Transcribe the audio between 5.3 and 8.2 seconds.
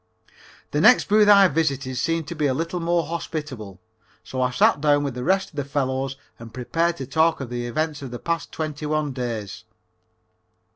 of the fellows and prepared to talk of the events of the